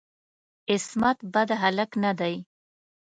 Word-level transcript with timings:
عصمت 0.71 1.19
بد 1.33 1.49
هلک 1.61 1.91
نه 2.03 2.11
دی. 2.19 2.35